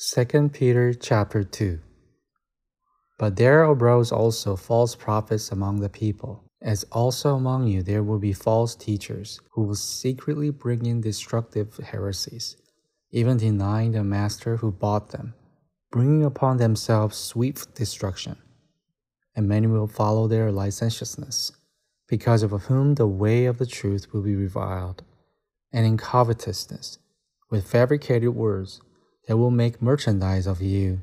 [0.00, 1.80] 2 Peter chapter 2
[3.18, 8.20] But there arose also false prophets among the people, as also among you there will
[8.20, 12.56] be false teachers, who will secretly bring in destructive heresies,
[13.10, 15.34] even denying the master who bought them,
[15.90, 18.36] bringing upon themselves swift destruction.
[19.34, 21.50] And many will follow their licentiousness,
[22.06, 25.02] because of whom the way of the truth will be reviled,
[25.72, 26.98] and in covetousness,
[27.50, 28.80] with fabricated words,
[29.28, 31.02] they will make merchandise of you,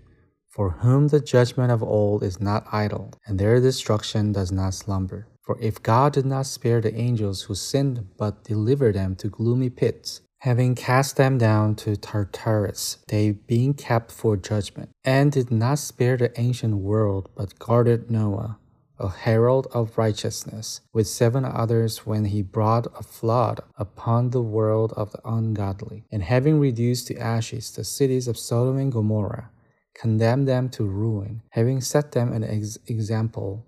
[0.49, 5.27] for whom the judgment of old is not idle, and their destruction does not slumber.
[5.43, 9.69] For if God did not spare the angels who sinned, but delivered them to gloomy
[9.69, 15.77] pits, having cast them down to Tartarus, they being kept for judgment, and did not
[15.77, 18.57] spare the ancient world, but guarded Noah,
[18.99, 24.93] a herald of righteousness, with seven others when he brought a flood upon the world
[24.93, 29.49] of the ungodly, and having reduced to ashes the cities of Sodom and Gomorrah,
[29.93, 33.65] condemned them to ruin, having set them an ex- example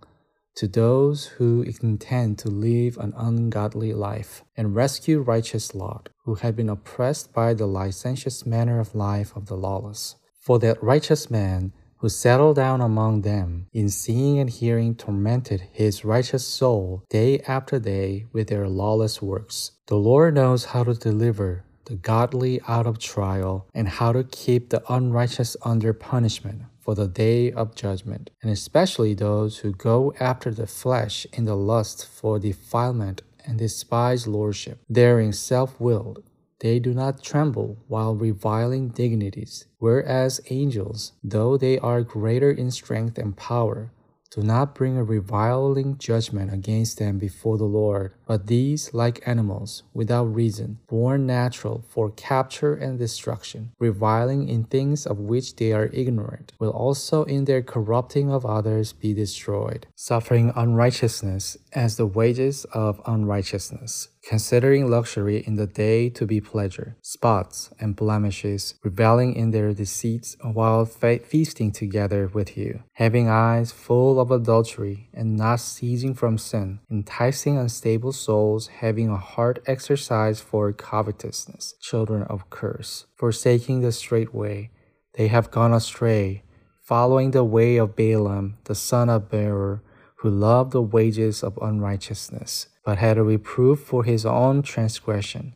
[0.58, 6.56] to those who intend to live an ungodly life, and rescue righteous Lot, who had
[6.56, 10.16] been oppressed by the licentious manner of life of the lawless.
[10.42, 16.06] For that righteous man who settled down among them, in seeing and hearing tormented his
[16.06, 19.72] righteous soul day after day with their lawless works.
[19.88, 24.70] The Lord knows how to deliver the godly out of trial and how to keep
[24.70, 30.52] the unrighteous under punishment for the day of judgment, and especially those who go after
[30.52, 36.24] the flesh in the lust for defilement and despise lordship, daring self willed
[36.60, 43.18] they do not tremble while reviling dignities, whereas angels, though they are greater in strength
[43.18, 43.92] and power,
[44.32, 48.14] do not bring a reviling judgment against them before the Lord.
[48.28, 55.06] But these, like animals, without reason, born natural for capture and destruction, reviling in things
[55.06, 60.52] of which they are ignorant, will also in their corrupting of others be destroyed, suffering
[60.56, 67.70] unrighteousness as the wages of unrighteousness considering luxury in the day to be pleasure, spots
[67.80, 74.20] and blemishes, reveling in their deceits while fe- feasting together with you, having eyes full
[74.20, 80.72] of adultery and not ceasing from sin, enticing unstable souls, having a heart exercised for
[80.74, 84.72] covetousness, children of curse, forsaking the straight way.
[85.16, 86.44] They have gone astray,
[86.84, 89.84] following the way of Balaam, the son of Beor,
[90.18, 95.54] who loved the wages of unrighteousness but had a reproof for his own transgression.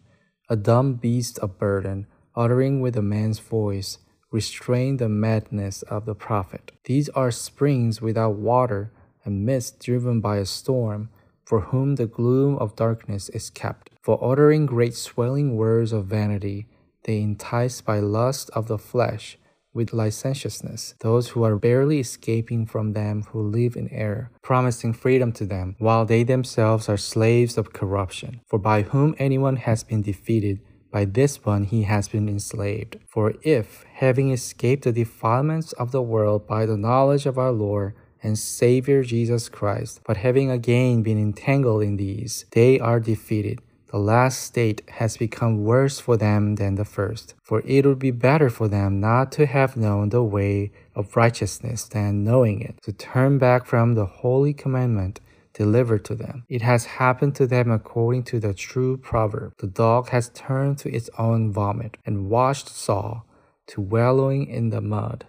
[0.50, 2.06] A dumb beast of burden,
[2.36, 4.00] uttering with a man's voice,
[4.34, 6.74] restrained the madness of the prophet.
[6.84, 8.92] These are springs without water,
[9.24, 11.10] and mist driven by a storm,
[11.52, 13.90] for whom the gloom of darkness is kept.
[14.02, 16.66] For uttering great swelling words of vanity,
[17.04, 19.38] they entice by lust of the flesh
[19.74, 25.34] with licentiousness, those who are barely escaping from them who live in error, promising freedom
[25.34, 28.40] to them, while they themselves are slaves of corruption.
[28.48, 32.96] For by whom anyone has been defeated, by this one he has been enslaved.
[33.10, 37.94] For if, having escaped the defilements of the world by the knowledge of our Lord,
[38.24, 43.60] and Savior Jesus Christ, but having again been entangled in these, they are defeated
[43.92, 47.36] the last state has become worse for them than the first.
[47.44, 51.84] For it would be better for them not to have known the way of righteousness
[51.84, 55.20] than knowing it, to turn back from the holy commandment
[55.54, 56.46] delivered to them.
[56.48, 60.90] It has happened to them according to the true proverb The dog has turned to
[60.90, 63.24] its own vomit and washed sow
[63.68, 65.26] to wallowing in the mud.